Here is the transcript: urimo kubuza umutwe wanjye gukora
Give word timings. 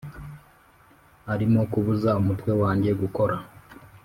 urimo 1.33 1.61
kubuza 1.71 2.09
umutwe 2.21 2.51
wanjye 2.61 2.89
gukora 3.01 3.35